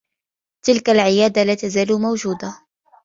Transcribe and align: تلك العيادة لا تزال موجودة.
تلك 0.65 0.89
العيادة 0.89 1.43
لا 1.43 1.55
تزال 1.55 2.01
موجودة. 2.01 2.57